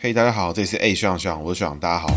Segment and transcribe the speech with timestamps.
[0.00, 2.08] 嘿，大家好，这里是 A 学长学长，我是学长，大家好。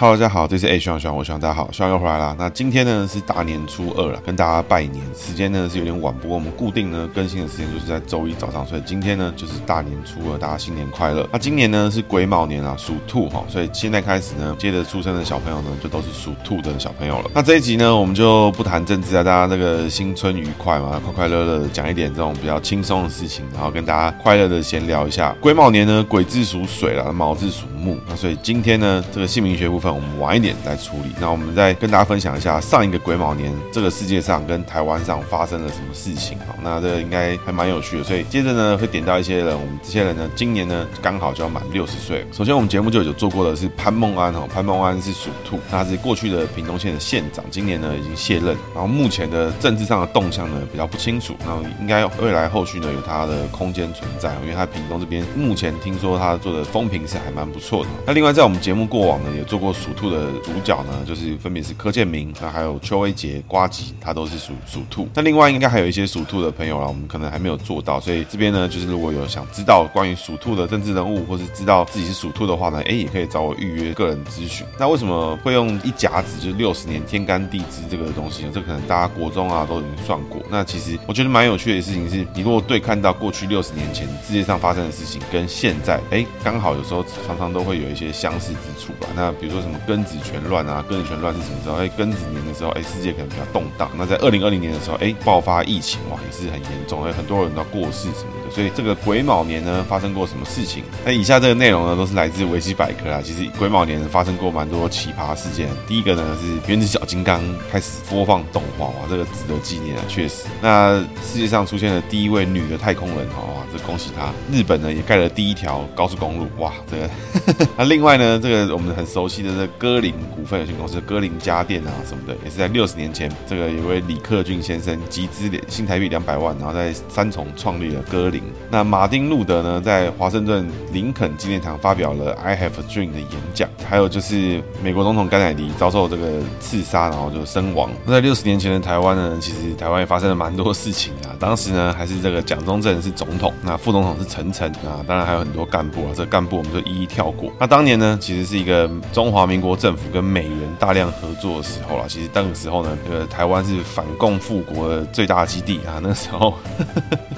[0.00, 2.34] Hello，大家好，这是 A 学长学长，我学长大家好，学长又回来了。
[2.38, 5.04] 那今天呢是大年初二了，跟大家拜年。
[5.14, 11.28] 时间呢是有点晚，不过我们固定呢更新的时间就是在周一早上，所以今天呢就是大年初二，大家新年快乐。
[11.30, 17.30] 那今年呢是癸卯年啊，属兔哈，所以现在开始呢，接着出生的小朋友呢就都是属兔的小朋友了。
[17.34, 25.36] 那这一集呢，我们就不谈政治啊，大家这个新春愉快嘛，快快乐乐的讲一点这种比较轻松的事情，然后跟大家快乐的闲聊一下。
[25.42, 29.89] 癸卯年呢，癸字属水了，卯字属木，那所以今天呢这个姓名学部分。
[29.94, 31.10] 我们晚一点来处理。
[31.20, 36.38] 那我们再跟大家分享一下上一个癸卯年这个世界上跟台湾上发生了什么事情。
[36.40, 38.04] 好，那这个应该还蛮有趣的。
[38.04, 39.50] 所以接着呢，会点到一些人。
[39.50, 42.26] 我们这些人呢，今年呢刚好就要满六十岁。
[42.32, 48.56] 首先，我们节目就有做过的是潘孟安哈，潘孟安是属兔，他是过去的屏东县的县长，今年呢已经卸任。
[48.74, 51.34] 然后目前的政治上的动向呢比较不清楚。
[51.44, 57.90] 那应该未来后续呢有他的空间存在，因为他屏东这边目前听说他做的风评是还蛮不错的。
[58.06, 60.20] 那另外在我们节目过往呢也做过属兔的。
[60.50, 65.08] 主角呢，就是分别是柯建铭，那还有邱威杰、瓜吉，他都是属属兔。
[65.14, 74.66] 那另外应该还有一些属兔的朋友啦，我们可能还没有做到，所以这边呢，就是如果有想知道关于属兔的政治人物，或是知道自己是属兔的话呢，哎，也可以找我预约个人咨询。
[74.78, 78.50] 那为什么会用一甲子，就是六十年天干地支这个东西呢？
[78.52, 80.42] 这可能大家国中啊都已经算过。
[80.50, 89.06] 那其实我觉得蛮有趣的事情是，你如果对看到过去六十年前世界上发生的事情，跟现在，哎，刚好有时候常常都会有一些相似之处吧。
[89.14, 91.76] 那比如说什么庚子全乱啊，庚子全乱是什么时候？
[91.76, 93.90] 哎，庚子年的时候，哎，世界可能比较动荡。
[93.96, 98.50] 那在二零二零年的时候，哎，爆发疫情，哇，也是很严重，哎，很多人都过世什么的。
[98.50, 100.82] 所以这个癸卯年呢，发生过什么事情？
[101.04, 103.20] 那以下这个内容呢，都是来自维基百科啊。
[103.22, 105.68] 其实癸卯年发生过蛮多奇葩事件。
[105.86, 110.44] 第一个呢是原子小金刚开始播放动画，哇，这个值得纪念啊，确实。
[110.60, 114.32] 那世界上出现了第一位女的太空人，哇，这恭喜他。
[114.52, 117.66] 日本呢也盖了第一条高速公路，哇，这个。
[117.76, 120.14] 那另外呢，这个我们很熟悉的这个歌林。
[120.34, 128.42] 股份有限公司歌林家电啊什么的，也是在六十年前，这个有位李克俊先生集资新台币两百万，然后在三重创立了歌林。
[128.70, 133.68] 那马丁路德呢，在华盛顿林肯纪念堂发表了 I Have a Dream 的演讲。
[133.86, 137.90] 还有就是美国总统甘乃迪遭受这个刺杀，然后就身亡。
[138.06, 141.36] 那在六十年前的台湾呢，其实台湾也发生了蛮多事情啊。
[141.38, 146.12] 当时呢，还是这个蒋中正是总统，那副总统是陈诚啊，当然还有很多干部啊。
[146.14, 147.52] 这干部我们就一一跳过。
[147.58, 156.00] 那当年呢，其实是一个中华民国政府跟美元大量合作的时候啦，其实那个时候呢，这个台湾是反共复国的最大基地啊。
[156.02, 156.54] 那时候，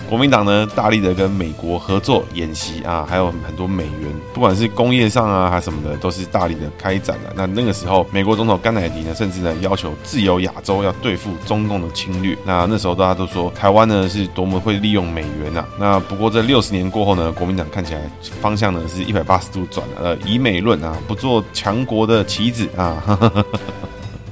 [0.09, 7.33] 国民党呢大力的跟美国合作演习啊，还有很多美元，不管是工业上啊，还什么的，都是大力的开展了。
[7.35, 12.37] 那那个时候，美国总统甘乃迪呢，甚至呢要求自由亚洲要对付中共的侵略。
[12.45, 15.67] 那那时候大家都说台湾呢是多么会利用美元啊。
[15.79, 18.03] 那不过这六十年过后呢，国民党看起来
[18.41, 23.03] 方向呢是一百八十度转了，呃，以美论啊，不做强国的棋子啊。
[23.07, 23.47] 哈哈哈哈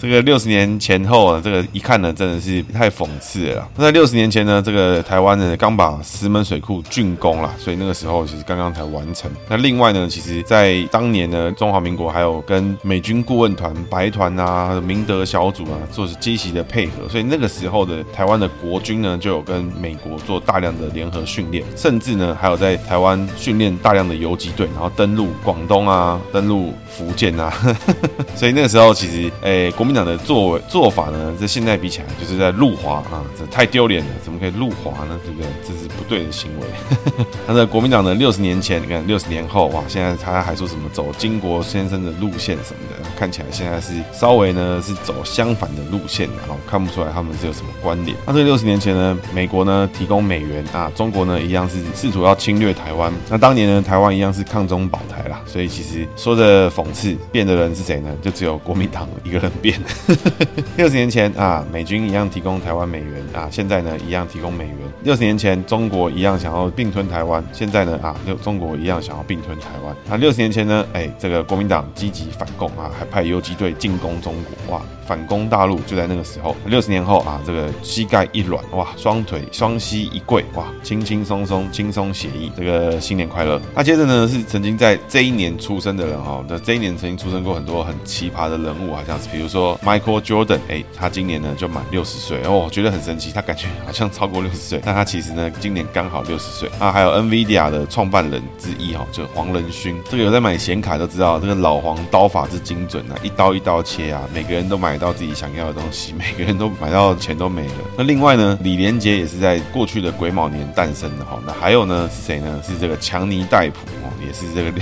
[0.01, 3.69] 这个六十年前后啊，这个一看呢，真的是太讽刺了。
[3.77, 9.31] 那在六十年前呢，这个台湾呢刚把石门水库竣工了，所以那个时候其实刚刚才完成。
[9.47, 27.53] 那另外呢，其实在当年呢，中华民国还有跟美军顾问团、白团啊、明德小组啊，做是积极的配合，所以那个时候的台湾的国军呢，就有跟美国做大量的联合训练，甚至呢还有在台湾训练大量的游击队，然后登陆广东啊，登陆福建啊，
[28.35, 29.90] 所以那个时候其实，诶，国。
[29.90, 35.19] 国民党的作为做法呢，这现在比起来就是在辱华啊，这太丢脸了，怎么可以辱华呢？
[35.25, 35.51] 对不对？
[35.67, 36.67] 这是不对的行为。
[37.45, 48.17] 那在国民党的六十年前，你看六十年后哇，现在他还说什么走金国先生的路线什么的，看起来现在是稍微呢是走相反的路线，然后看不出来他们是有什么关联。
[48.25, 53.13] 那这六十年前呢，美国呢提供美元啊，中国呢一样是试图要侵略台湾。
[53.29, 58.09] 那当年呢，台湾一样是抗中保台啦，所以其实说的讽刺，变的人是谁呢？
[58.23, 59.80] 就只有国民党一个人变。
[60.77, 64.77] 六十年前啊，美军一样提供台湾美元啊，现在呢一样提供美元。
[65.03, 69.97] 六十年前，中国一样想要并吞台湾，现在呢啊，六中国一样想要并吞台湾。
[70.09, 74.35] 那六十年前呢，哎，这个国民党积极反共啊，还派游击队进攻中
[74.67, 76.55] 国，哇，反攻大陆就在那个时候。
[76.67, 83.61] 六十年后啊，这个膝盖一软，哇，双腿双膝一跪，哇，轻轻松松，轻松写意，这个新年快乐。
[83.75, 96.91] 那接着呢，是曾经在这一年出生的人哈，那这一年曾经出生过很多很奇葩的人物，好像是比如说 Michael Jordan，哎，他今年呢就满六十岁哦，我觉得很神奇，他感觉好像超过六十岁，但他其实呢今年刚好六十岁啊。
[96.91, 107.75] 还有 NVIDIA 的创办人之一哈，就黄仁勋，这个有在买显卡都知道，这个老黄刀法之精准啊，一刀一刀切啊，每个人都买到自己想要的东西，每个人都买到钱都没了。
[107.97, 111.39] 那另外呢，李连杰也是在过去的癸卯年诞生的哈。
[111.47, 112.61] 那还有呢是谁呢？
[112.67, 114.73] 是这个强尼戴普哦，也是这个。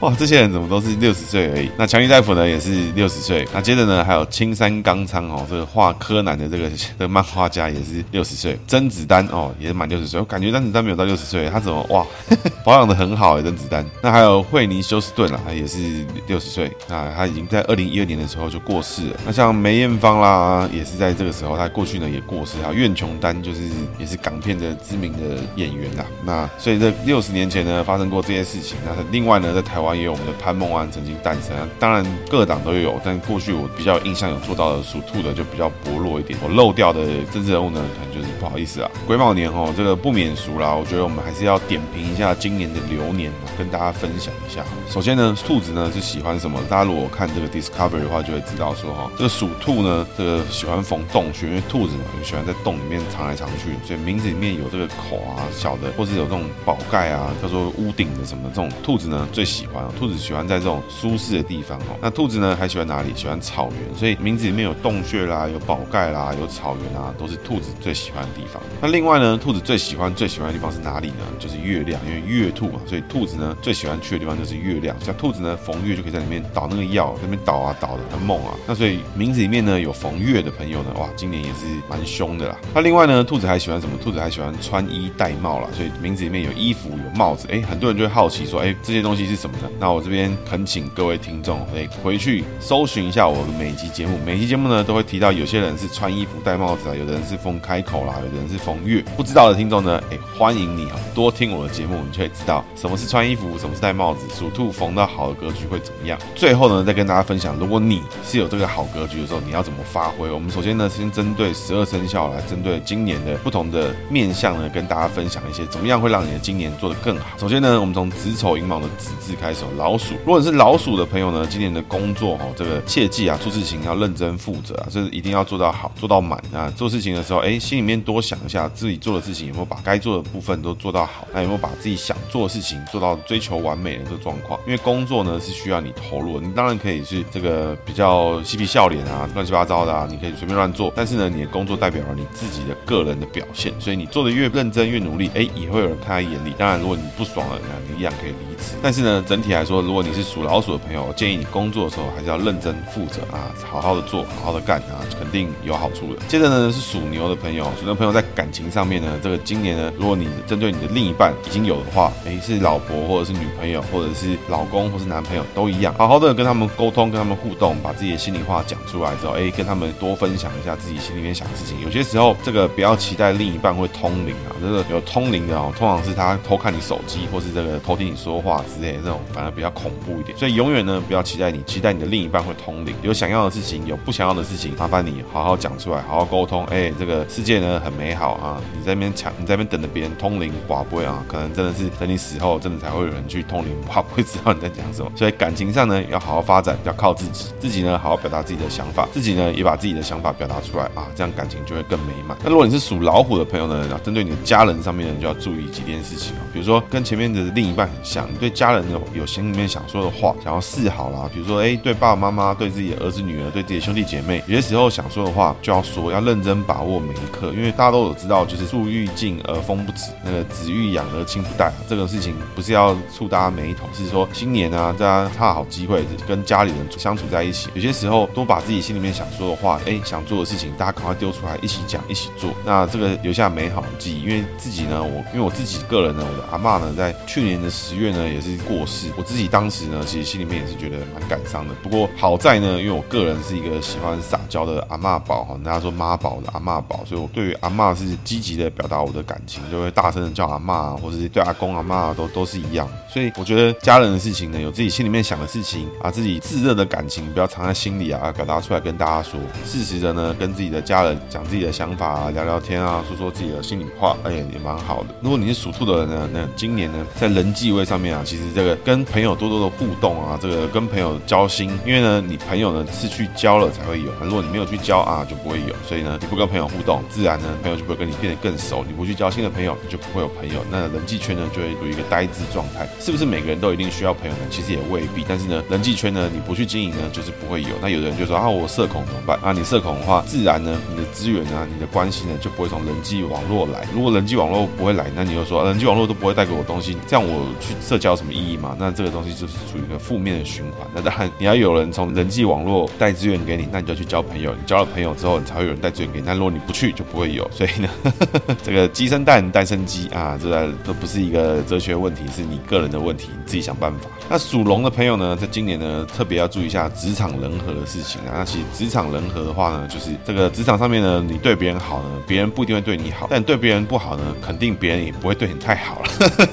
[0.00, 1.70] 哇，这些人怎么都是六十岁而已？
[1.78, 3.48] 那强尼戴普呢也是六十岁。
[3.54, 8.58] 那接着呢还有青山刚昌哦，这个画柯南的这个这个漫画家也是六十岁。
[8.66, 12.06] 甄子丹哦也是满六十岁，我感觉甄子丹没有到六十岁，他怎么哇
[12.62, 13.82] 保养的很好哎，甄子丹。
[14.02, 15.78] 那还有惠妮休斯顿啊，也是
[16.26, 16.70] 六十岁。
[16.88, 19.16] 那他已经在二零一二年的时候就过世了。
[19.24, 22.58] 那像梅艳芳啦，也是在这个时候，他过去呢也过世。
[22.62, 23.62] 还有苑琼丹就是
[23.98, 26.04] 也是港片的知名的演员啦。
[26.22, 28.76] 那所以这六十年前呢发生过这些事情。
[28.84, 29.85] 那另外呢在台湾。
[29.94, 36.38] 也有我们的潘梦安曾经诞生，当然各党都有，但过去我比较印象有做到的属兔的就比较薄弱一点。
[36.42, 38.90] 我漏掉的政治人物呢，可能就是不好意思啊。
[39.06, 44.64] 癸卯年哦，这个不免俗啦，我觉得我们还是要点评一下今年的流年，跟大家分享一下。
[44.88, 46.60] 首先呢，兔子呢是喜欢什么？
[46.68, 59.75] 大家如果看这个 Discovery 的话，就会知道说哈，这个属兔呢，这个喜欢逢洞穴，因为兔子嘛，就喜欢在洞里面藏来藏去，所以名字里面有这个口啊，小的，或是有这种宝盖啊，叫做屋顶的什么这种兔子呢，最喜欢。
[59.98, 61.96] 兔子喜欢在这种舒适的地方哦。
[62.00, 63.12] 那兔子呢，还喜欢哪里？
[63.14, 68.62] 喜欢草原，所以名字里面有洞穴啦，有宝盖啦，有草原啊，都是兔子最喜欢的地方。
[68.80, 71.24] 那另外呢，兔子最喜欢最喜欢的地方是哪里呢？
[71.38, 74.94] 就是月亮，因为月兔嘛，所以兔子呢最喜欢去的地方就是月亮。
[75.00, 78.52] 像兔子呢，逢月就可以在里面捣那个药，在那边捣啊捣的很猛啊。
[78.66, 82.56] 那所以名字里面呢有逢月的朋友呢，哇，今年也是蛮凶的啦。
[82.74, 83.96] 那另外呢，兔子还喜欢什么？
[84.02, 87.48] 兔子还喜欢穿衣戴帽啦，所以名字里面有衣服有帽子。
[87.50, 89.65] 哎，很多人就会好奇说，哎，这些东西是什么呢？
[89.78, 94.18] 那我这边恳请各位听众，哎，回去搜寻一下我的每集节目。
[94.24, 99.02] 每集节目呢，都会提到有些人是穿衣服戴帽子啊，有的人是逢开口啦，有的人是逢月。
[99.16, 104.26] 不知道的听众呢，哎，欢迎你啊，多听我的节目，你就会知道什么是穿衣服，什么是戴帽子。
[104.34, 106.18] 属兔逢到好的格局会怎么样？
[106.34, 110.30] 最后呢，再跟大家分享，如果你是有这个好格局的时候，你要怎么发挥？
[110.30, 117.26] 我们首先呢，先针对十二生肖来针对今年的不同的面相呢，跟大家分享一些怎么样会让你的今年做得更好。
[117.38, 120.14] 首先呢，我们从子丑寅卯的子字开始，老鼠。
[120.24, 126.72] 如果是老鼠的朋友呢，今年的工作哦，这个切记啊，做事情要认真负责啊，这是一定要做到好，做到满啊。
[126.76, 134.58] 做事情的时候，哎，心里面多想一下自己做的事情有没有把该做的部分都做到好，那有没有把自己想做的事情做到追求完美的这个状况？
[134.66, 140.92] 因为工作呢是需要你投入，你当然可以是这个比较嬉皮笑脸啊，乱七八糟的啊，你可以随便乱做。
[140.94, 146.52] 但是呢，你的工作代表了你自己的个人的表现，所以你做的越认真越努力，哎，也会有人看在眼里。
[146.58, 148.74] 当然，如果你不爽了，那你一样可以离职。
[148.82, 156.20] 但是呢，整体来说，如果你是属老鼠的朋友，建议你工作的时候还是要认真负责啊，好好的做，好好的干啊，肯定有好处的。
[156.28, 171.80] 接着呢是属牛的朋友，属牛朋友在感情上面呢，这个今年呢，如果你针对你的另一半已经有的话，诶，是老婆或者是女朋友，或者是老公或是男朋友都一样，好好的跟他们沟通，跟他们互动，把自己的心里话讲出来之后，诶，跟他们多分享一下自己心里面想的事情。
[171.80, 180.36] 有些时候这个不要期待另一半会通灵啊，这个有通灵的哦，通常是他偷看你手机，或是这个偷听你说话之类的这种，反而比较恐怖一点。
[180.38, 186.64] 所以永远呢，不要期待你期待你的另一半会通灵，有想要的事情，有不想要的事情，麻烦你好好讲出来，好好沟通。
[186.66, 195.12] 哎，这个世界呢很美好啊，你在那边抢，你在那边等着别人通灵寡不会啊，可能真的是等你死后，真的才会有人去通灵，寡不会知道你在讲什么。
[195.14, 202.36] 所以感情上呢，要好好发展，要靠自己，自己呢好好表达自己的想法，自己呢也把自己的想法表达出来啊，这样感情就会更美满。
[202.42, 234.22] 那如果你是属老虎的朋友呢，针对你的家人上面呢，就要注意几件事情啊，比如说跟前面的另一半很像，你对家人有有心里面想说的话，想要示好啦，比如说哎，对爸爸妈妈，对自己的儿子女儿，对自己的兄弟姐妹，有些时候想说的话就要说，要认真把握每一刻，因为大家都有知道，就是树欲静而风不止，那个子欲养而亲不待，这个事情不是要触大家眉头，是说新年啊，大家差好机会跟家里人相处在一起，有些时候多把自己心里面想说的话，哎，想做的事情，大家赶快丢出来，一起讲，一起做，那这个留下美好的记忆。
[234.22, 241.74] 因为自己呢，我因为我自己个人呢，我的阿嬷呢，在去年的十月呢，也是过世，我自己当时呢，其实心里面也是觉得蛮感伤的。
[241.82, 252.88] 不过好在呢，因为我个人是一个喜欢撒娇的阿嬷宝哈，大家说妈宝的阿嬷宝，所以我对于阿嬷是积极的表达我的感情，就会大声的叫阿嬷，或者是对阿公阿嬷都都是一样。
[253.08, 259.40] 所以我觉得家人的事情呢，有自己心里面想的事情啊，自己炙热的感情不要藏在心里啊，表达出来跟大家说。
[259.64, 265.14] 适时的呢，跟自己的家人讲自己的想法啊，聊聊天啊，说说自己的心里话，哎，也蛮好的。
[265.22, 275.76] 如果你是属兔的人呢，那今年呢，在人际位上面啊，其实这个跟跟朋友多多的互动啊，这个跟朋友交心，因为呢，你朋友呢是去交了才会有，如果你没有去交啊，就不会有。
[275.86, 278.82] 所以呢，你不跟朋友互动，自然呢，朋友就不会跟你变得更熟。
[278.88, 282.88] 你不去交新的朋友，你就不会有朋友，那人际圈呢就会处于一个呆滞状态。
[282.98, 284.40] 是不是每个人都一定需要朋友呢？
[284.48, 285.22] 其实也未必。
[285.28, 287.68] 但是呢，人际圈呢，你不去经营呢，就是不会有。
[287.82, 289.38] 那有的人就说啊，我社恐怎么办？
[289.42, 293.86] 啊，你社恐的话，自然呢，你的资源啊，你的关系呢，就不会从人际网络来。
[293.94, 298.74] 如果人际网络不会来，那你就说人际网络都不会带给我东西，这样我去社交有什么意义吗？
[298.78, 300.86] 那那这个东西就是处于一个负面的循环。
[300.94, 304.52] 那当然，你要有人从人际网络带资源给你，那你就去交朋友。
[304.52, 306.24] 你交了朋友之后，你才会有人带资源给你。
[306.24, 307.50] 那如果你不去，就不会有。
[307.50, 307.88] 所以呢，
[308.62, 314.08] 这个鸡生蛋，蛋生鸡啊，这都不是一个哲学问题，是你个人的问题，你自己想办法。
[314.28, 318.34] 那属龙的朋友呢，在今年呢，特别要注意一下职场人和的事情啊。
[318.36, 326.06] 那其实职场人和的话呢，就是这个职场上面呢，你对别人好呢，别人不一定会对你好；但对别人不好呢，肯定别人也不会对你太好了。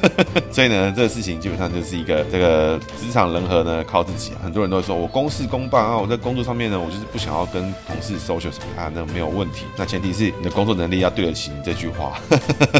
[0.51, 4.31] 所以呢，这个事情基本上就是一个这个职场人和呢，靠自己。
[4.43, 9.65] 很多人都会说，我公事公办啊，我在工作上面呢，我就是不想要跟同事 social 什么啊，那没有问题。
[9.75, 12.19] 那前提是你的工作能力要对得起你这句话。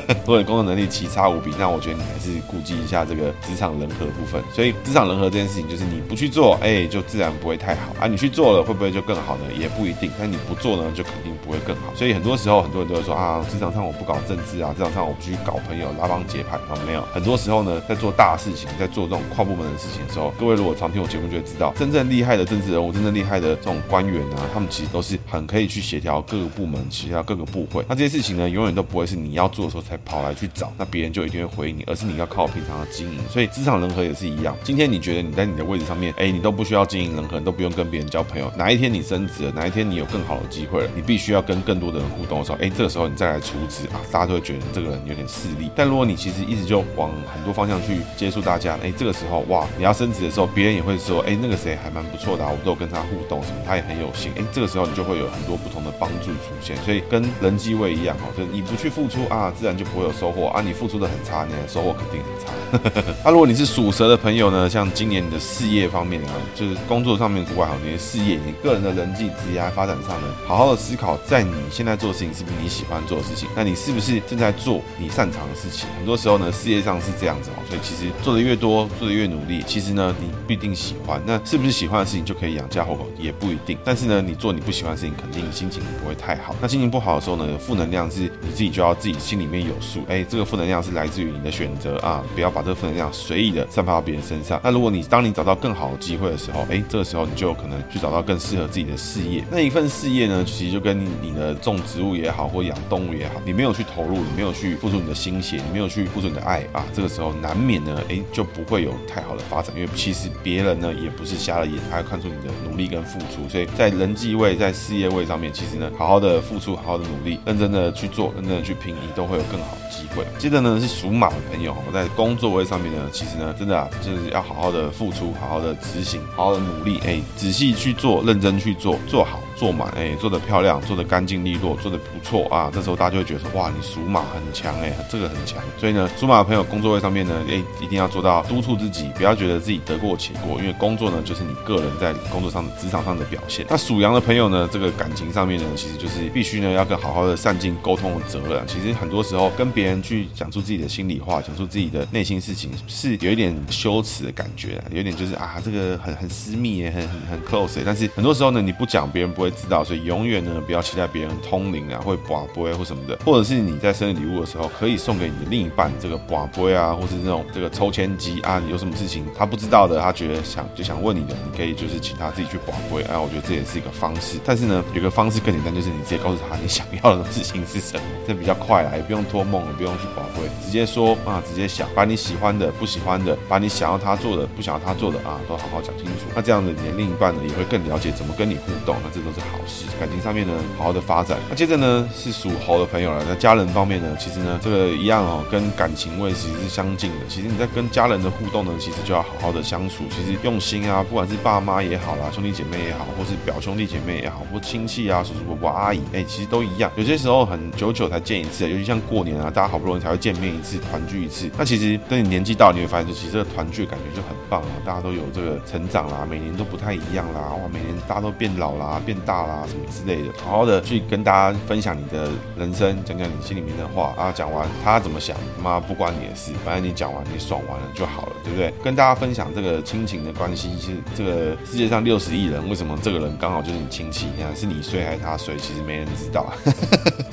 [0.08, 4.42] 如果你工作能力奇差无比，那我觉得你还是顾及一下这个职场人和部分。
[4.54, 8.08] 所以职场人和这件事情，就是你不去做，哎、就自然不会太好啊。
[8.08, 9.44] 你去做了，会不会就更好呢？
[9.58, 10.12] 也不一定。
[10.18, 11.94] 但你不做呢，就肯定不会更好。
[11.96, 17.02] 所以很多时候，很多人都会说啊，职场上我不搞政治啊，职场上我不去搞朋友、拉帮结派啊，没有。
[17.14, 27.84] 很多时候呢，在做大事情，在做这种跨部门的事情的时候，各位如果常听我节目，就会知道，真正厉害的政治人物，真正厉害的这种官员啊，他们其实都是很可以去协调各个部门、协调各个部会。
[27.88, 33.20] 那这些事情呢，永远都不会是你要做的时候才跑来去找，那别人就一定会回你，而是你要靠平常的经营。
[33.30, 34.56] 所以职场人和也是一样。
[34.64, 38.52] 今天你觉得你在你的位置上面，哎，你都不需要经营人和，你都不用跟别人交朋友。
[38.58, 45.70] 哪一天你升职了，哪一天你有更好的机会了，你必须要跟更多的人互动的时候，哎，这个时候你再来出资啊，大家都会觉得这个人有点势利。
[45.76, 54.32] 但如果你其实一直就往很多方向去接触大家，哎，这个时候哇，你要升职的时候，别人也会说，哎，那个谁还蛮不错的啊，我都有跟他互动什么，他也很有心。
[54.36, 56.76] 哎，这个时候你就会会有很多不同的帮助出现。
[56.78, 60.62] 所以跟人际位一样哦，就是你不去付出啊，自然就不会有收获啊。
[60.62, 63.04] 你付出的很差，你的收获肯定很差。
[63.24, 73.48] 那、如果你是属蛇的朋友呢，像今年你的事业方面啊，就是工作上面不管好，你的事业、你个人的人际、职业发展上呢，好好的思考，在你现在做的事情是不是你喜欢做的事情？
[73.56, 75.88] 那你是不是正在做你擅长的事情？
[75.98, 81.22] 很多时候呢，事业上是这样子哦，所以其实做的越多，做的越努力，其实呢，你不一定喜欢。
[81.26, 83.08] 那是不是喜欢的事情就可以养家糊口？
[83.20, 83.78] 也不一定。
[83.84, 86.56] 但是呢，你做你不喜欢事情，肯定心情不会太好。
[86.62, 90.02] 那心情不好的时候呢，负能量是你自己就要自己心里面有数。
[90.08, 94.60] 哎，这个负能量是来自于你的选择啊，不要把这个负能量随意的散发到别人身上。
[94.64, 99.44] 那如果你当你找到更好的机会的时候，哎，这个时候你就有可能去找到更适合自己的事业。
[99.52, 109.74] 那一份事业呢，其实就跟你的种植物也好，或养动物也好，你没有去投入，你没有去付出你的心血，你没有去付出你的爱啊，这个时候难免呢，哎，就不会有太好的发展。
[109.76, 113.48] 因为其实别人呢也不是瞎了眼，他会看出你的努力跟付出。
[113.50, 120.24] 所以在人际位、在事事业位上面，其实呢，好好的付出，好好的努力，认真的去做，认真的去拼，你都会有更好的机会。
[120.38, 129.40] 接着呢是属马的朋友，在工作位上面呢，其实呢，真的啊，就是要好好的付出，好好的执行，好好的努力，哎，仔细去做，认真去做，做好。
[129.64, 132.70] 做满哎，做得漂亮，做得干净利落，做得不错啊！
[132.74, 135.58] 这时候大家就会觉得说，哇，你属马很强哎，这个很强。
[135.80, 143.66] 所以呢，属马的朋友工作位上面呢，哎，一定要做到督促自己，不要觉得自己得过且过，因为工作呢，就是你个人在工作上的职场上的表现。
[143.70, 148.68] 那属羊的朋友呢，这个感情上面呢，其实就是必须呢，要跟好好的善尽沟通的责任。
[148.68, 157.80] 其实很多时候跟别人去讲出自己的心里话，讲出自己的内心事情，是有一点羞耻的感觉，有点就是啊，这个很很私密，很很很 close。
[157.86, 174.40] 但是很多时候呢，你不讲，别人不会知道，所以永远呢，不要期待别人通灵啊，会拔杯或什么的，或者是你在生日礼物的时候，可以送给你的另一半这个拔杯啊，或是那种这个抽签机啊，你有什么事情他不知道的，他觉得想就想问你的，你可以就是请他自己去拔杯啊，我觉得这也是一个方式。
[174.46, 186.26] 但是呢，有个方式更简单，就是你直接告诉他你想要的事情是什么，这比较快啦，也不用托梦，也不用去拔杯，直接说啊，直接想，把你喜欢的、不喜欢的，把你想要他做的、不想要他做的啊，都好好讲清楚。
[186.36, 189.86] 那这样子，你的另一半呢，也会更了解怎么跟你互动，那这都是好事。
[190.00, 191.38] 感情上面呢，好好的发展。
[191.50, 193.24] 那接着呢，是属猴的朋友了。
[193.28, 197.26] 那家人方面呢，其实呢，这个一样哦，跟感情位其实是相近的。
[197.30, 200.04] 其实你在跟家人的互动呢，其实就要好好的相处。
[200.10, 206.92] 其实用心啊，不管是爸妈也好啦，兄弟姐妹也好，或是表兄弟姐妹也好，或亲戚啊，叔叔伯伯阿姨，哎，其实都一样。
[206.96, 211.50] 有些时候很久久才见一次，尤其像过年啊，大家好不容易才会见面一次，团聚一次。
[211.58, 224.32] 那其实等你年纪大，你会发现说，其实这个团聚感觉就很棒啊，大家都有这个成长啦，每年都不太一样啦，哇，每年大家都变老啦，变大啦什么之类的，好好的去跟大家分享你的人生，讲讲你心里面的话啊。
[224.32, 228.74] 讲完他怎么想，妈不关你的事，反正你讲完你爽完了就好了，对不对？
[228.84, 234.28] 跟大家分享这个亲情的关系，是这个世界上六十亿人，为什么这个人刚好就是你亲戚？
[234.36, 235.56] 你看是你衰还是他衰？
[235.58, 236.52] 其实没人知道。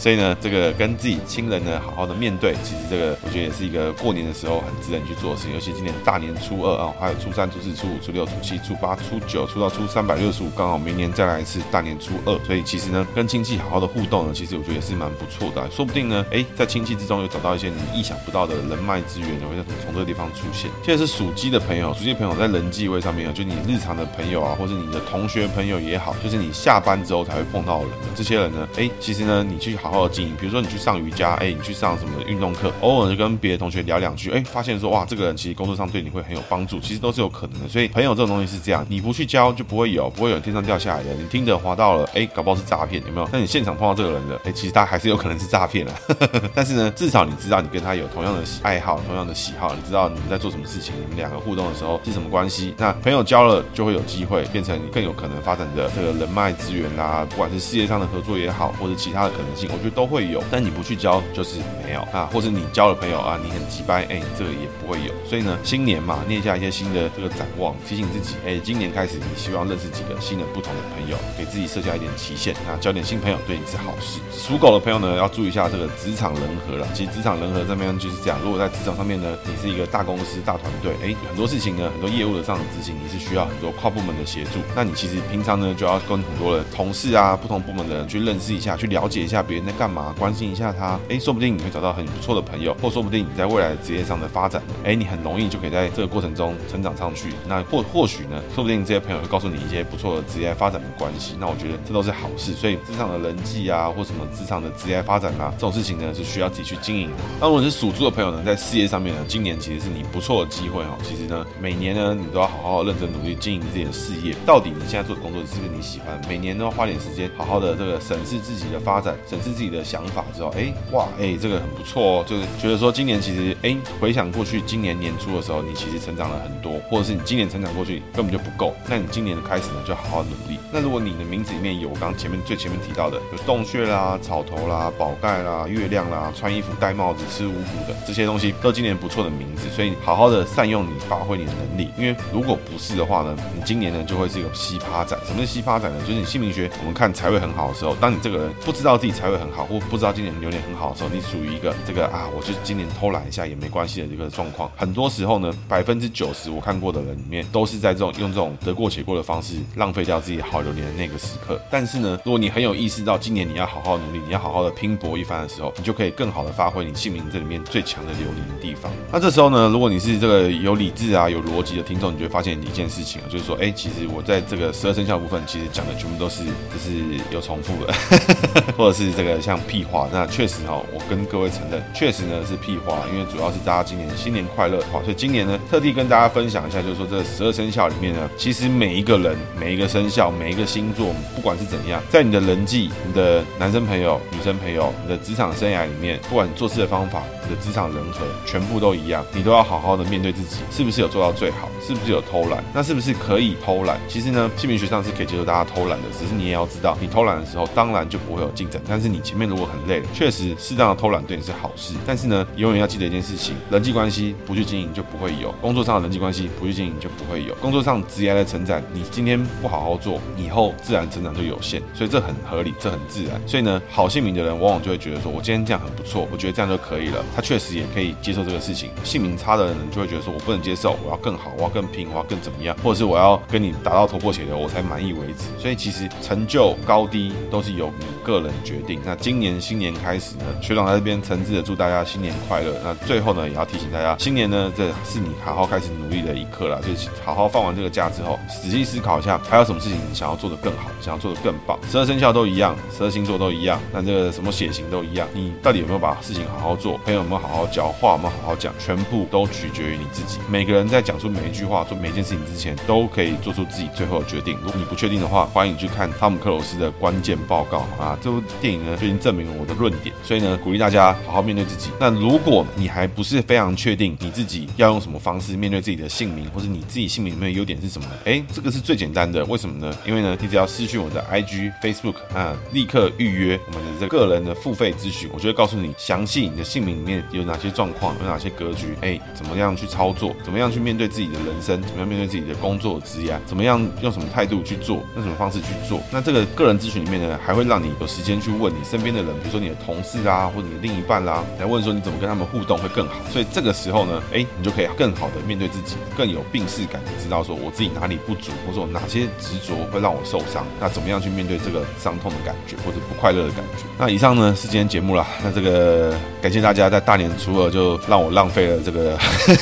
[0.01, 5.53] 所以呢，这个跟自己亲人呢好好的面对，其实这个我觉得也是一个过年的时候很值得你去做的事情。
[5.53, 12.39] 尤其今年大年初二啊，还有初三、初四、初五、初六、初七、初八、初九，初到初三百六十五，刚好明年再来一次大年初二。
[12.47, 15.71] 所以其实呢，跟亲戚好好的互动呢，其实我觉得也是蛮不错的。
[15.71, 19.55] 说不定呢，哎，在亲戚之中又找到一些你意想不到的人脉资源，会
[19.85, 20.71] 从这个地方出现。
[20.83, 37.69] 现在是属鸡的朋友，属鸡的朋友在人际位上面啊，就你日常的朋友啊，或者你的同学朋友也好，就是你下班之后才会碰到的人，这些人呢，哎，其实呢，你去好好的经营，比如说你去上瑜伽，哎，你去上什么运动课，偶尔就跟别的同学聊两句，哎，发现说哇，这个人其实工作上对你会很有帮助，其实都是有可能的。
[37.69, 41.13] 所以朋友这种东西是这样，你不去交就不会有，不会有天上掉下来的。
[41.15, 43.29] 你听着滑到了，哎，搞不好是诈骗，有没有？
[43.33, 45.93] 那你现场碰到这个人的，哎，其实他还是有可能是诈骗的。
[46.55, 52.75] 但是呢，至少你知道你跟他有同样的爱好，同样的喜好，你知道你们在做什么事情，你们两个互动的时候是什么关系。
[52.79, 60.45] 那朋友交了就会有机会变成更有可能发展的这个人脉资源啦，不管是事业上的合作也好，或者其他的可能性，我我觉得都会有。
[60.51, 65.13] 但你不去交就是没有啊，或者你交了朋友啊，你很急掰，哎，这个也不会有。
[65.27, 74.21] 所以呢，新年嘛，念一下一些新的这个展望，提醒自己，哎，今年开始你希望认识几个新的不同的朋友，给自己设下一点期限，那交点新朋友对你是好事。
[74.37, 76.87] 属狗的朋友呢，要注意一下这个职场人和了。
[76.93, 84.59] 其实职场人和这边就是这样，如果在职场上面呢，你是一个大公司大团队，哎，很多事情呢，很多业务的上的执行，你是需要很多跨部门的协助。
[84.75, 90.99] 那你其实平常呢，就要跟很多的同事啊，不同部门的人去认识一下，去了解一下别人在干嘛，关心一下他。
[91.09, 97.33] 哎，说不定你会找到很不错的朋友，或说不定你在未来职业上的发展，哎，你很容易就可以在这个过程中成长上去。
[97.47, 101.37] 那或或许呢，说不定这些朋友会告诉你一些不错的职业发展的关系。
[101.39, 102.53] 那我觉得这都是好事。
[102.55, 107.17] 所以职场的人际啊，或什么职场的职业发展啊，这种事情呢，是需要自己去经营的。
[107.41, 110.99] 那如果是属猪的朋友呢，在事业上面呢，今年其实是你不错的机会哈。
[111.03, 114.35] 其实呢，每年呢，你都要好好认真努力经营自己的事业。
[114.45, 116.21] 到底你现在做的工作是不是你喜欢？
[116.29, 122.25] 每年都要花点时间，好好的这个审视自己的发展，审视自己的想法之后，哎，哇，哎，这个很不错哦。
[122.27, 130.59] 就是觉得说，今年其实，哎，回想过去，今年年初的时候，你其实成长了很多，或者是你今年成长过去根本就不够，那你今年的开始呢，就好好努力。
[130.73, 141.91] 那如果你的名字里面有刚前面最前面提到的，有洞穴啦、草头啦、宝盖啦、月亮啦、穿衣服戴帽子、吃五谷的这些东西，都今年不错的名字，所以好好的善用你，发挥你的能力。
[141.99, 145.17] 因为如果不是的话呢，你今年呢就会是一个奇葩仔。
[145.27, 146.01] 什么是奇葩仔呢？
[146.01, 154.71] 就是你姓名学我们看财位很好的时候，当你这个人不知道自己财位很好，或不知道今年流年很好的时候，你属于一个这个啊，我就今年偷懒一下也没关系的这个状况。
[154.77, 161.61] 很多时候呢，百分之九十我看过的人里面，都是在这种用这种得过且过的方式浪费掉自己好流年的那个时刻。
[161.71, 168.93] 但是呢，如果你很有意识到今年你要好好努力，你要好好的拼搏一番的时候，你就可以更好的发挥你姓名这里面最强的流年的地方。
[169.11, 177.95] 那这时候呢，如果你是这个有理智啊、有逻辑的听众，你就会发现一件事情啊，就是说，哎，其实我在这个十二生肖部分，其实讲的全部都是就是有重复的，
[178.77, 180.09] 或者是这个像屁话。
[180.11, 201.69] 那确实哈，我跟各位承认，确实呢是屁话，因为主要是大家今年新年快乐哈，所以今年呢特地跟大家分享一下，就是说这十二生肖里面呢，其实每一个人、每一个生肖、每一个星座，不管是怎样，在你的人际、你的男生朋友、女生朋友、你的职场生涯里面，不管你做事的方法、的职场人和，全部都一样，你都要好好的面对自己，是不是有做到最好？
[201.87, 202.63] 是不是有偷懒？
[202.73, 203.99] 那是不是可以偷懒？
[204.09, 208.81] 其实呢，姓名学上是可以接受大家偷懒的，只是你也要知道，你偷懒的时候，当然就不会有进展。
[208.89, 211.95] 但是你前面如果很累了，确实适当的偷懒对你是好事。
[212.07, 217.55] 但是呢，永远要记得一件事情：人际关系不去经营就不会有；工作上的人际关系不去经营就不会有。
[217.57, 221.83] 工作上职业的成长，你今天不好好做，以后自然成长就有限。
[221.95, 223.41] 所以这很合理，这很自然。
[223.47, 227.25] 所以呢，好姓名的人往往就会觉得说，我今天这样很不错，我觉得这样就可以了。
[227.41, 228.91] 确实也可以接受这个事情。
[229.05, 235.49] 姓名差的人就会觉得说，我不能接受，我要更好，我要更拼，我要更怎么样，或者是我要跟你打到头破血流，我才满意为止。
[235.59, 239.01] 所以其实成就高低都是由你个人决定。
[239.05, 242.75] 那今年新年开始呢，学长在这边诚挚的祝大家新年快乐。
[242.83, 246.81] 那最后呢，也要提醒大家，新年呢，这是你好好开始努力的一刻了。
[246.83, 251.79] 就是好好放完这个假之后，仔细思考一下，还有什么事情你想要做得更好，想要做得更棒。
[251.91, 256.99] 十二生肖都一样，十二星座都一样，那这个什么血型都一样，你到底有没有把事情好好做？
[257.05, 260.41] 朋友们没有好好教，话有没有好好讲，全部都取决于你自己。
[260.51, 264.59] 每个人在讲出每一句话、做每一件事情之前，都可以做出自己最后的决定。
[264.65, 268.19] 如果你不确定的话，欢迎你去看汤姆克鲁斯的关键报告啊！
[268.21, 270.13] 这部电影呢，就已经证明了我的论点。
[270.25, 271.91] 所以呢，鼓励大家好好面对自己。
[272.01, 278.09] 那如果你还不是非常确定你自己要用什么方式面对自己的姓名，或者你自己姓名里面的优点是什么？
[278.25, 279.45] 哎，这个是最简单的。
[279.45, 279.97] 为什么呢？
[280.05, 296.01] 因为呢，你只要私讯我的 IG、Facebook 啊，立刻预约我们的这个人的付费咨询，我就会告诉你详细你的姓名里面有哪些状况，有哪些格局，哎，怎么样去操作，怎么样去面对自己的人生，怎么样面对自己的工作职业，怎么样用什么态度去做，用什么方式去做。
[296.11, 303.15] 那这个个人咨询里面呢，还会让你有时间去问你身边的人，比如说你的同事啊，或者你的另一半啦、来问说你怎么跟他们互动会更好。
[303.31, 310.67] 所以这个时候呢，哎，你就可以更好的面对自己，更有病视感，知道说我自己哪里不足，或者说哪些执着会让我受伤。
[310.79, 313.85] 那怎么样去面对这个伤痛的感觉，或者不快乐的感觉？
[313.99, 315.27] 那以上呢是今天节目了。
[315.43, 319.17] 那这个感谢大家在大年初二就让我浪费了这个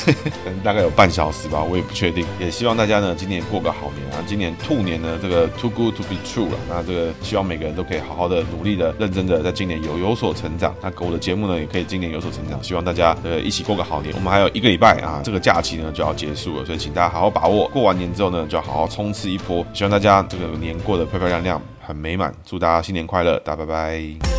[0.63, 2.25] 大概有半小时吧，我也不确定。
[2.39, 6.57] 也希望大家呢今年过个好年啊，今年兔年呢这个 too good to be true 了。
[6.69, 10.75] 那这个希望每个人都可以好好的努力的、认真的，在今年有有所成长。
[10.81, 12.61] 那我的节目呢也可以今年有所成长。
[12.63, 14.13] 希望大家呃一起过个好年。
[14.15, 17.67] 我们还有一个礼拜啊，这个假期呢就要结束了，所以请大家好好把握。
[17.69, 19.65] 过完年之后呢，就要好好冲刺一波。
[19.73, 22.33] 希望大家这个年过得漂漂亮亮、很美满。
[22.45, 24.38] 祝大家新年快乐，大家拜拜。